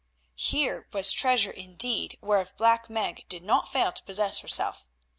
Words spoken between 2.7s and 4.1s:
Meg did not fail to